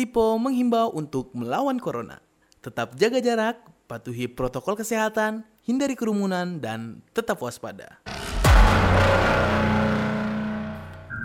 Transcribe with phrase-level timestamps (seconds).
[0.00, 2.24] Tipo menghimbau untuk melawan corona.
[2.64, 8.00] Tetap jaga jarak, patuhi protokol kesehatan, hindari kerumunan, dan tetap waspada.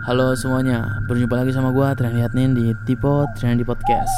[0.04, 4.12] Halo semuanya, berjumpa lagi sama gue Trian Yatnin di Tipo Trian di Podcast.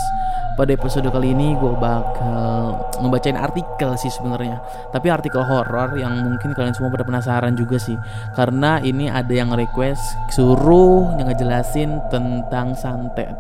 [0.59, 4.59] Pada episode kali ini gue bakal ngebacain artikel sih sebenarnya,
[4.91, 7.95] tapi artikel horor yang mungkin kalian semua pada penasaran juga sih,
[8.35, 10.03] karena ini ada yang request
[10.35, 13.39] suruh yang ngejelasin tentang santet.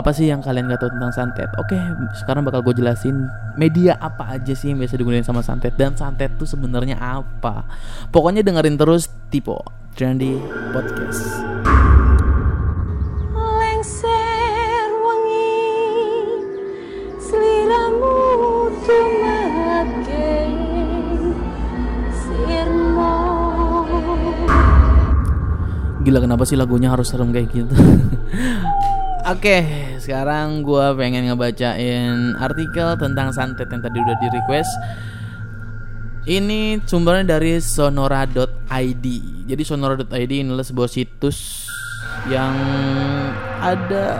[0.00, 1.52] Apa sih yang kalian gak tahu tentang santet?
[1.60, 1.76] Oke,
[2.16, 3.28] sekarang bakal gue jelasin
[3.60, 7.68] media apa aja sih yang biasa digunakan sama santet dan santet tuh sebenarnya apa.
[8.08, 9.60] Pokoknya dengerin terus Tipo
[9.92, 10.40] Trendy
[10.72, 11.20] Podcast.
[13.60, 14.88] lengser
[18.80, 20.32] tumake
[22.08, 23.12] sirmo
[26.00, 27.76] Gila kenapa sih lagunya harus serem kayak gitu
[29.30, 29.62] Oke,
[30.02, 34.72] sekarang gue pengen ngebacain artikel tentang santet yang tadi udah di request
[36.26, 39.06] Ini sumbernya dari sonora.id
[39.46, 41.70] Jadi sonora.id inilah sebuah situs
[42.26, 42.52] yang
[43.62, 44.18] ada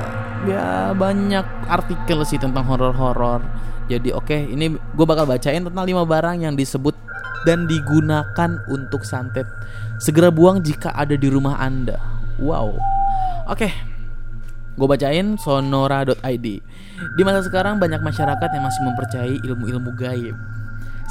[0.48, 3.44] ya banyak artikel sih tentang horor-horor.
[3.90, 6.94] Jadi oke, ini gue bakal bacain tentang 5 barang yang disebut
[7.44, 9.44] dan digunakan untuk santet.
[9.98, 11.98] Segera buang jika ada di rumah Anda.
[12.40, 12.78] Wow.
[13.50, 13.68] Oke,
[14.80, 16.46] Gue bacain sonora.id
[17.12, 20.32] Di masa sekarang banyak masyarakat yang masih mempercayai ilmu-ilmu gaib.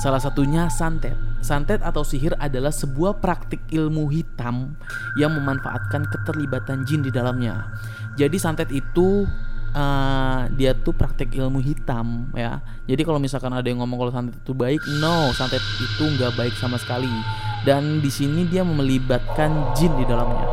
[0.02, 1.14] Salah satunya santet.
[1.46, 4.74] Santet atau sihir adalah sebuah praktik ilmu hitam
[5.22, 7.70] Yang memanfaatkan keterlibatan jin di dalamnya.
[8.18, 9.30] Jadi santet itu
[9.78, 12.66] eh, Dia tuh praktik ilmu hitam ya.
[12.90, 16.58] Jadi kalau misalkan ada yang ngomong kalau santet itu baik No, santet itu nggak baik
[16.58, 17.14] sama sekali.
[17.62, 20.50] Dan di sini dia melibatkan jin di dalamnya.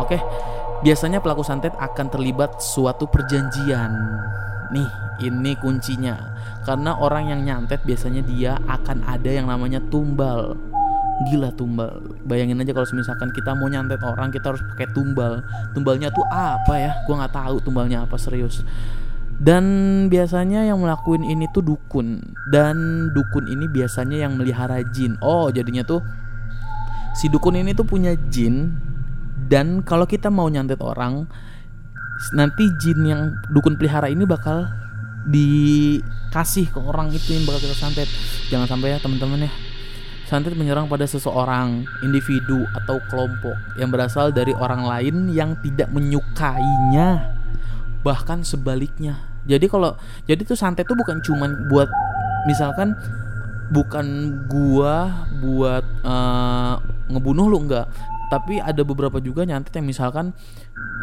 [0.00, 0.16] Oke,
[0.82, 3.92] biasanya pelaku santet akan terlibat suatu perjanjian.
[4.70, 4.90] Nih,
[5.24, 6.14] ini kuncinya.
[6.62, 10.54] Karena orang yang nyantet biasanya dia akan ada yang namanya tumbal.
[11.26, 11.98] Gila tumbal.
[12.28, 15.42] Bayangin aja kalau misalkan kita mau nyantet orang, kita harus pakai tumbal.
[15.74, 16.92] Tumbalnya tuh apa ya?
[17.08, 18.62] Gua nggak tahu tumbalnya apa serius.
[19.38, 19.64] Dan
[20.10, 22.22] biasanya yang melakuin ini tuh dukun.
[22.50, 25.18] Dan dukun ini biasanya yang melihara jin.
[25.24, 26.02] Oh, jadinya tuh
[27.18, 28.87] si dukun ini tuh punya jin
[29.48, 31.24] dan kalau kita mau nyantet orang
[32.36, 34.68] nanti jin yang dukun pelihara ini bakal
[35.28, 38.08] dikasih ke orang itu yang bakal kita santet.
[38.52, 39.52] Jangan sampai ya teman-teman ya.
[40.28, 47.32] Santet menyerang pada seseorang individu atau kelompok yang berasal dari orang lain yang tidak menyukainya
[48.04, 49.16] bahkan sebaliknya.
[49.48, 49.96] Jadi kalau
[50.28, 51.88] jadi tuh santet tuh bukan cuman buat
[52.44, 52.92] misalkan
[53.72, 56.74] bukan gua buat eh,
[57.08, 57.88] ngebunuh lu enggak
[58.28, 60.36] tapi ada beberapa juga nyantet yang misalkan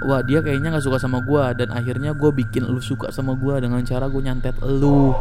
[0.05, 3.59] wah dia kayaknya nggak suka sama gua dan akhirnya gue bikin lu suka sama gua
[3.59, 5.13] dengan cara gue nyantet lu.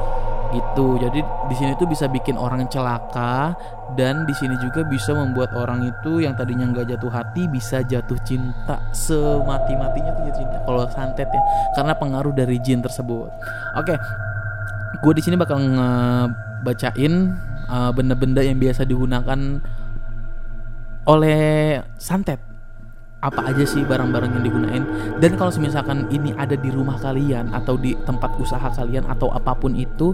[0.55, 1.03] Gitu.
[1.03, 1.19] Jadi
[1.51, 3.59] di sini tuh bisa bikin orang celaka
[3.99, 8.15] dan di sini juga bisa membuat orang itu yang tadinya nggak jatuh hati bisa jatuh
[8.23, 8.79] cinta.
[8.95, 11.43] Semati matinya tuh jatuh cinta kalau santet ya
[11.75, 13.35] karena pengaruh dari jin tersebut.
[13.75, 13.99] Oke
[15.05, 17.35] gue di sini bakal ngebacain
[17.67, 19.59] uh, benda-benda yang biasa digunakan
[21.05, 22.41] oleh santet
[23.25, 24.85] apa aja sih barang-barang yang digunain?
[25.17, 29.57] Dan kalau misalkan ini ada di rumah kalian atau di tempat usaha kalian atau apa
[29.57, 30.13] pun itu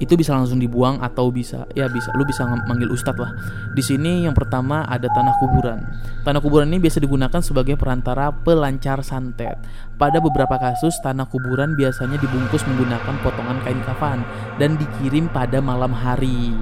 [0.00, 3.36] itu bisa langsung dibuang atau bisa ya bisa lu bisa ng- manggil ustadz lah.
[3.76, 5.84] Di sini yang pertama ada tanah kuburan.
[6.24, 9.60] Tanah kuburan ini biasa digunakan sebagai perantara pelancar santet.
[10.00, 14.24] Pada beberapa kasus tanah kuburan biasanya dibungkus menggunakan potongan kain kafan
[14.56, 16.56] dan dikirim pada malam hari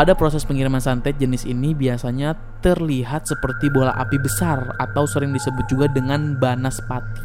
[0.00, 2.32] pada proses pengiriman santet jenis ini biasanya
[2.64, 7.20] terlihat seperti bola api besar atau sering disebut juga dengan banaspati.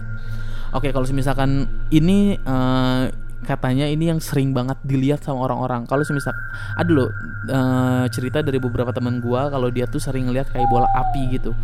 [0.75, 3.03] Oke, kalau misalkan ini eh,
[3.47, 5.87] katanya ini yang sering banget dilihat sama orang-orang.
[5.87, 6.35] Kalau semisal
[6.75, 7.07] ada loh
[7.47, 11.55] eh, cerita dari beberapa teman gua kalau dia tuh sering lihat kayak bola api gitu.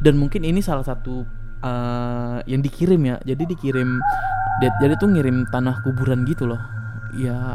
[0.00, 1.28] Dan mungkin ini salah satu
[1.60, 3.20] eh, yang dikirim ya.
[3.20, 4.00] Jadi dikirim
[4.80, 6.73] jadi tuh ngirim tanah kuburan gitu loh.
[7.18, 7.54] Ya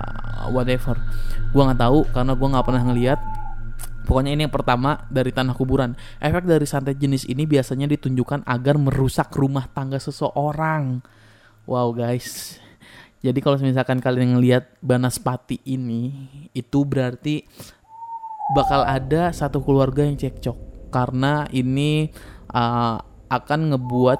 [0.51, 0.95] whatever.
[1.51, 3.19] Gua nggak tahu karena gua nggak pernah ngeliat
[4.09, 5.93] Pokoknya ini yang pertama dari tanah kuburan.
[6.17, 11.05] Efek dari santet jenis ini biasanya ditunjukkan agar merusak rumah tangga seseorang.
[11.69, 12.57] Wow guys.
[13.21, 16.25] Jadi kalau misalkan kalian ngelihat banaspati ini,
[16.57, 17.45] itu berarti
[18.57, 20.57] bakal ada satu keluarga yang cekcok
[20.89, 22.09] karena ini
[22.49, 22.97] uh,
[23.29, 24.19] akan ngebuat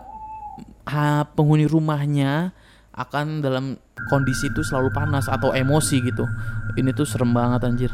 [0.85, 2.53] uh, penghuni rumahnya
[2.99, 3.79] akan dalam
[4.11, 6.27] kondisi itu selalu panas atau emosi gitu.
[6.75, 7.91] Ini tuh serem banget anjir.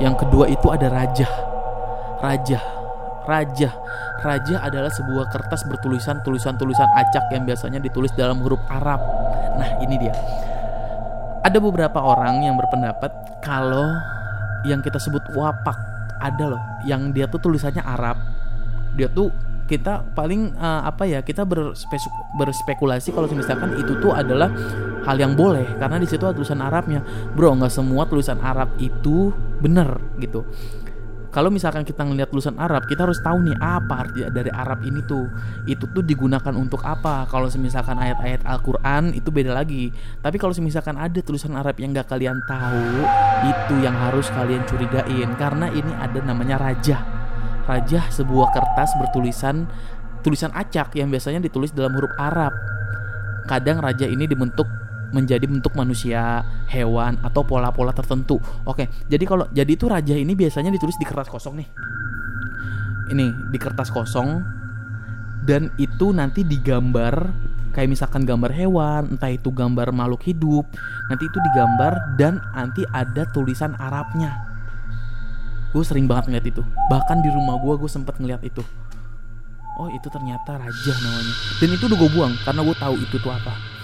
[0.00, 1.28] Yang kedua itu ada raja.
[2.24, 2.60] Raja.
[3.28, 3.70] Raja.
[4.18, 8.98] Raja adalah sebuah kertas bertulisan tulisan-tulisan acak yang biasanya ditulis dalam huruf Arab.
[9.60, 10.16] Nah, ini dia.
[11.44, 13.12] Ada beberapa orang yang berpendapat
[13.44, 13.86] kalau
[14.66, 15.76] yang kita sebut wapak
[16.18, 18.18] ada loh yang dia tuh tulisannya Arab.
[18.98, 19.30] Dia tuh
[19.68, 22.08] kita paling uh, apa ya kita berspeku,
[22.40, 24.48] berspekulasi kalau misalkan itu tuh adalah
[25.04, 27.04] hal yang boleh karena di situ ada tulisan Arabnya.
[27.36, 29.28] Bro nggak semua tulisan Arab itu
[29.60, 30.48] bener gitu.
[31.28, 35.04] Kalau misalkan kita ngelihat tulisan Arab kita harus tahu nih apa arti dari Arab ini
[35.04, 35.28] tuh.
[35.68, 37.28] Itu tuh digunakan untuk apa?
[37.28, 39.92] Kalau misalkan ayat-ayat Al-Quran itu beda lagi.
[40.24, 43.04] Tapi kalau misalkan ada tulisan Arab yang gak kalian tahu
[43.44, 45.36] itu yang harus kalian curigain.
[45.36, 47.17] Karena ini ada namanya raja
[47.68, 49.68] Rajah sebuah kertas bertulisan
[50.24, 52.50] tulisan acak yang biasanya ditulis dalam huruf Arab.
[53.44, 54.66] Kadang raja ini dibentuk
[55.08, 58.36] menjadi bentuk manusia, hewan atau pola-pola tertentu.
[58.68, 61.68] Oke, jadi kalau jadi itu raja ini biasanya ditulis di kertas kosong nih.
[63.08, 64.44] Ini di kertas kosong
[65.48, 67.32] dan itu nanti digambar
[67.72, 70.68] kayak misalkan gambar hewan, entah itu gambar makhluk hidup,
[71.08, 74.48] nanti itu digambar dan nanti ada tulisan Arabnya
[75.72, 78.64] gue sering banget ngeliat itu bahkan di rumah gue gue sempet ngeliat itu
[79.78, 83.32] oh itu ternyata raja namanya dan itu udah gue buang karena gue tahu itu tuh
[83.32, 83.78] apa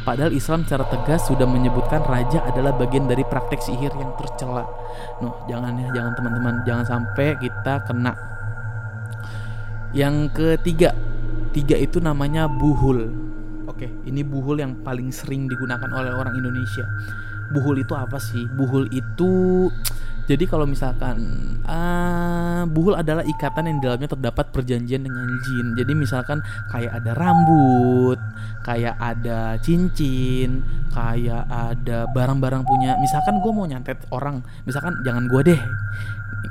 [0.00, 4.64] Padahal Islam secara tegas sudah menyebutkan raja adalah bagian dari praktek sihir yang tercela.
[5.20, 8.16] No, jangan ya, jangan teman-teman, jangan sampai kita kena.
[9.92, 10.96] Yang ketiga,
[11.52, 13.12] tiga itu namanya buhul.
[13.68, 16.88] Oke, ini buhul yang paling sering digunakan oleh orang Indonesia.
[17.52, 18.48] Buhul itu apa sih?
[18.56, 19.68] Buhul itu
[20.30, 21.18] jadi kalau misalkan
[21.66, 25.74] uh, buhul adalah ikatan yang di dalamnya terdapat perjanjian dengan jin.
[25.74, 26.38] Jadi misalkan
[26.70, 28.14] kayak ada rambut,
[28.62, 30.62] kayak ada cincin,
[30.94, 32.94] kayak ada barang-barang punya.
[33.02, 35.60] Misalkan gue mau nyantet orang, misalkan jangan gue deh.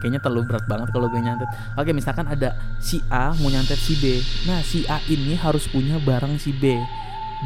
[0.04, 1.48] Kayaknya terlalu berat banget kalau gue nyantet.
[1.80, 4.20] Oke, misalkan ada si A mau nyantet si B.
[4.44, 6.76] Nah, si A ini harus punya barang si B.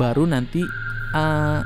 [0.01, 0.65] Baru nanti
[1.13, 1.61] uh,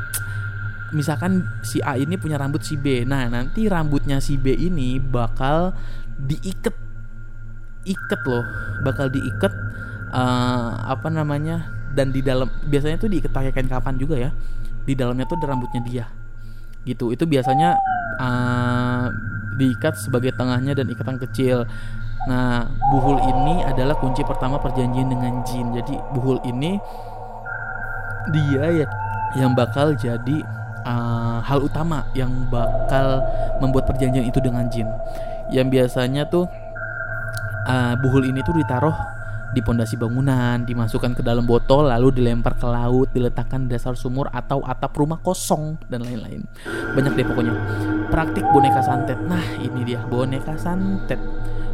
[0.96, 3.04] misalkan si A ini punya rambut si B.
[3.04, 5.76] Nah, nanti rambutnya si B ini bakal
[6.18, 6.76] diikat
[7.88, 8.44] ikat loh,
[8.84, 9.52] bakal diikat
[10.12, 11.72] uh, apa namanya?
[11.96, 14.32] Dan di dalam biasanya tuh diikat pakai kain kapan juga ya.
[14.88, 16.06] Di dalamnya tuh ada rambutnya dia.
[16.88, 17.12] Gitu.
[17.12, 17.76] Itu biasanya
[18.22, 19.08] uh,
[19.58, 21.68] diikat sebagai tengahnya dan ikatan kecil.
[22.28, 25.72] Nah, buhul ini adalah kunci pertama perjanjian dengan jin.
[25.72, 26.76] Jadi buhul ini
[28.36, 28.88] dia ya
[29.40, 30.44] yang bakal jadi
[30.88, 33.20] uh, hal utama yang bakal
[33.60, 34.88] membuat perjanjian itu dengan jin.
[35.52, 36.48] Yang biasanya tuh
[37.68, 38.96] uh, buhul ini tuh ditaruh
[39.52, 44.28] di pondasi bangunan, dimasukkan ke dalam botol, lalu dilempar ke laut, diletakkan di dasar sumur
[44.32, 46.44] atau atap rumah kosong dan lain-lain.
[46.96, 47.54] Banyak deh pokoknya.
[48.12, 49.16] Praktik boneka santet.
[49.24, 51.20] Nah, ini dia boneka santet.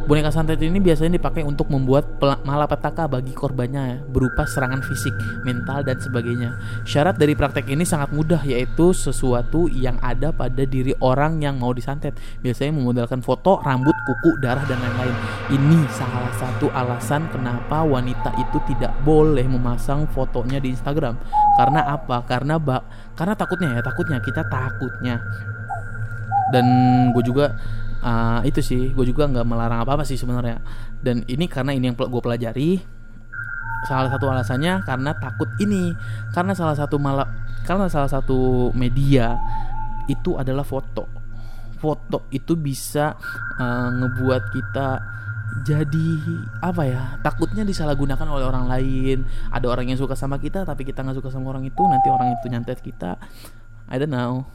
[0.04, 5.16] Boneka santet ini biasanya dipakai untuk membuat malapetaka bagi korbannya berupa serangan fisik,
[5.48, 6.60] mental, dan sebagainya.
[6.84, 11.72] Syarat dari praktek ini sangat mudah yaitu sesuatu yang ada pada diri orang yang mau
[11.72, 12.12] disantet.
[12.44, 15.16] Biasanya memodalkan foto, rambut, kuku, darah, dan lain-lain.
[15.56, 21.16] Ini salah satu alasan kenapa wanita itu tidak boleh memasang fotonya di Instagram.
[21.56, 22.20] Karena apa?
[22.28, 22.84] Karena bak
[23.16, 25.16] karena takutnya ya, takutnya kita takutnya.
[26.52, 26.66] Dan
[27.16, 27.56] gue juga
[28.04, 30.60] uh, itu sih gue juga nggak melarang apa apa sih sebenarnya.
[31.00, 32.78] Dan ini karena ini yang gue pelajari.
[33.84, 35.96] Salah satu alasannya karena takut ini.
[36.36, 37.26] Karena salah satu malah
[37.64, 39.34] karena salah satu media
[40.06, 41.08] itu adalah foto.
[41.80, 43.16] Foto itu bisa
[43.60, 44.88] uh, ngebuat kita
[45.62, 46.08] jadi
[46.66, 49.28] apa ya takutnya disalahgunakan oleh orang lain.
[49.52, 52.36] Ada orang yang suka sama kita tapi kita nggak suka sama orang itu nanti orang
[52.36, 53.20] itu nyantet kita.
[53.88, 54.48] I don't know.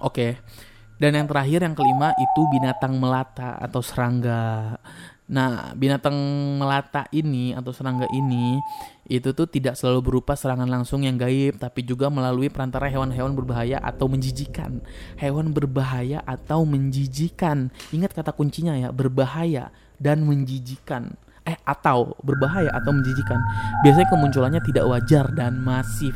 [0.00, 0.40] Oke.
[0.40, 0.71] okay.
[1.02, 4.78] Dan yang terakhir yang kelima itu binatang melata atau serangga.
[5.26, 6.14] Nah, binatang
[6.62, 8.62] melata ini atau serangga ini
[9.10, 13.82] itu tuh tidak selalu berupa serangan langsung yang gaib, tapi juga melalui perantara hewan-hewan berbahaya
[13.82, 14.78] atau menjijikan.
[15.18, 17.74] Hewan berbahaya atau menjijikan.
[17.90, 21.18] Ingat kata kuncinya ya, berbahaya dan menjijikan.
[21.42, 23.42] Eh, atau berbahaya atau menjijikan.
[23.82, 26.14] Biasanya kemunculannya tidak wajar dan masif.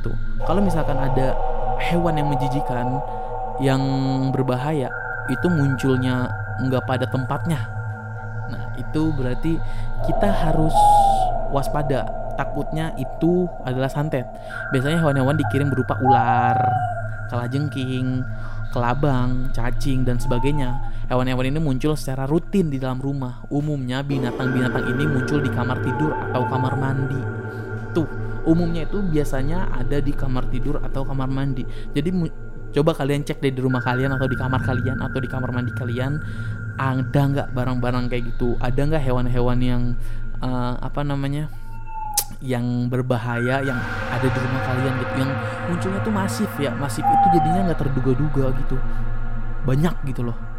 [0.00, 0.16] Tuh,
[0.48, 1.36] kalau misalkan ada
[1.76, 3.04] hewan yang menjijikan,
[3.60, 3.80] yang
[4.32, 4.88] berbahaya
[5.28, 6.32] itu munculnya
[6.64, 7.60] nggak pada tempatnya.
[8.50, 9.60] Nah itu berarti
[10.08, 10.74] kita harus
[11.52, 12.08] waspada.
[12.34, 14.24] Takutnya itu adalah santet.
[14.72, 16.56] Biasanya hewan-hewan dikirim berupa ular,
[17.28, 18.24] kalajengking,
[18.72, 20.80] kelabang, cacing dan sebagainya.
[21.12, 23.44] Hewan-hewan ini muncul secara rutin di dalam rumah.
[23.52, 27.20] Umumnya binatang-binatang ini muncul di kamar tidur atau kamar mandi.
[27.92, 28.08] Tuh,
[28.46, 31.66] umumnya itu biasanya ada di kamar tidur atau kamar mandi.
[31.92, 32.08] Jadi
[32.70, 35.74] Coba kalian cek deh di rumah kalian atau di kamar kalian atau di kamar mandi
[35.74, 36.22] kalian
[36.78, 38.54] ada nggak barang-barang kayak gitu?
[38.62, 39.82] Ada nggak hewan-hewan yang
[40.42, 41.50] eh, apa namanya
[42.40, 43.78] yang berbahaya yang
[44.10, 45.12] ada di rumah kalian gitu?
[45.18, 45.30] Yang
[45.68, 48.76] munculnya tuh masif ya masif itu jadinya nggak terduga-duga gitu.
[49.66, 50.49] Banyak gitu loh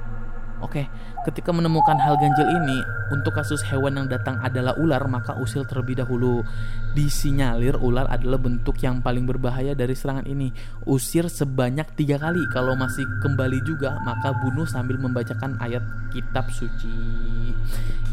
[0.61, 0.85] Oke,
[1.25, 5.97] ketika menemukan hal ganjil ini, untuk kasus hewan yang datang adalah ular, maka usil terlebih
[5.97, 6.45] dahulu.
[6.93, 10.53] Disinyalir ular adalah bentuk yang paling berbahaya dari serangan ini.
[10.85, 12.45] Usir sebanyak tiga kali.
[12.53, 15.81] Kalau masih kembali juga, maka bunuh sambil membacakan ayat
[16.13, 16.93] kitab suci.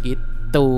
[0.00, 0.68] Gitu.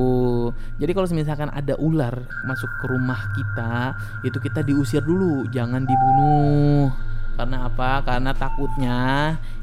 [0.82, 2.18] Jadi kalau misalkan ada ular
[2.50, 3.94] masuk ke rumah kita,
[4.26, 6.90] itu kita diusir dulu, jangan dibunuh.
[7.38, 8.02] Karena apa?
[8.02, 8.98] Karena takutnya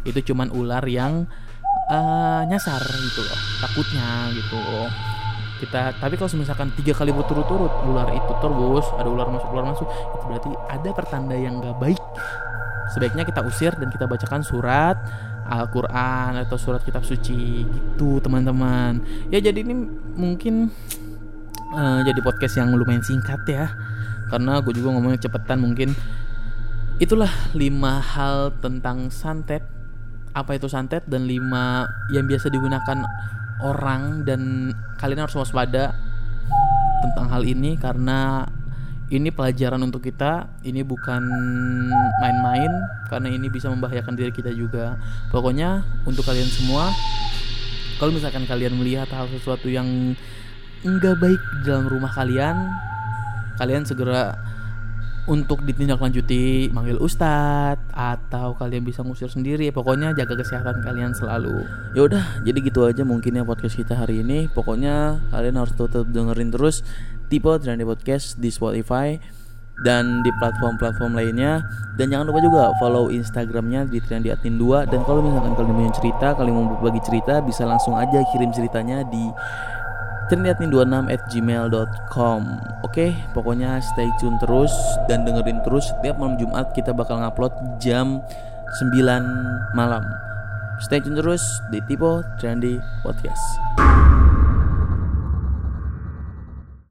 [0.07, 1.27] itu cuman ular yang
[1.87, 4.89] eh, nyasar gitu loh takutnya gitu loh.
[5.57, 9.87] Kita tapi kalau misalkan tiga kali berturut-turut ular itu terus ada ular masuk ular masuk
[9.89, 12.01] itu berarti ada pertanda yang gak baik.
[12.93, 14.95] Sebaiknya kita usir dan kita bacakan surat
[15.47, 19.01] Al-Quran atau surat kitab suci gitu teman-teman.
[19.33, 19.75] Ya jadi ini
[20.13, 20.69] mungkin
[21.73, 23.73] eh, jadi podcast yang lumayan singkat ya.
[24.27, 25.95] Karena gue juga ngomongnya cepetan mungkin.
[27.01, 29.63] Itulah lima hal tentang santet
[30.37, 33.01] apa itu santet dan lima yang biasa digunakan
[33.65, 35.97] orang dan kalian harus waspada
[37.01, 38.45] tentang hal ini karena
[39.07, 41.23] ini pelajaran untuk kita ini bukan
[42.19, 42.69] main-main
[43.07, 44.99] karena ini bisa membahayakan diri kita juga.
[45.31, 46.91] Pokoknya untuk kalian semua
[47.97, 49.87] kalau misalkan kalian melihat hal sesuatu yang
[50.85, 52.69] enggak baik dalam rumah kalian
[53.57, 54.37] kalian segera
[55.27, 59.69] untuk ditindaklanjuti manggil ustadz atau kalian bisa ngusir sendiri.
[59.75, 61.67] Pokoknya jaga kesehatan kalian selalu.
[61.93, 64.47] Ya udah jadi gitu aja mungkin ya podcast kita hari ini.
[64.47, 66.81] Pokoknya kalian harus tetap dengerin terus
[67.27, 69.19] tipe Trendy Podcast di Spotify
[69.83, 71.61] dan di platform-platform lainnya.
[71.99, 75.93] Dan jangan lupa juga follow Instagramnya di Trendy Admin 2 dan kalau misalkan kalian punya
[75.97, 79.27] cerita kalian mau berbagi cerita bisa langsung aja kirim ceritanya di
[80.27, 82.41] trendyadmin26 at gmail.com
[82.83, 84.71] Oke pokoknya stay tune terus
[85.07, 88.19] dan dengerin terus setiap malam Jumat kita bakal ngupload jam
[88.79, 90.03] 9 malam.
[90.83, 91.41] Stay tune terus
[91.73, 94.06] di Tipo Trendy Podcast